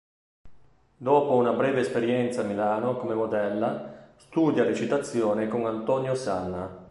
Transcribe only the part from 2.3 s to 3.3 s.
a Milano come